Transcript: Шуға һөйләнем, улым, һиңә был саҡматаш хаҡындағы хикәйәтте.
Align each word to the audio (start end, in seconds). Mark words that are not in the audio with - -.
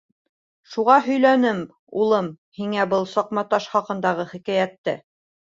Шуға 0.75 0.95
һөйләнем, 1.07 1.59
улым, 2.05 2.31
һиңә 2.61 2.87
был 2.95 3.07
саҡматаш 3.13 3.71
хаҡындағы 3.75 4.29
хикәйәтте. 4.35 4.99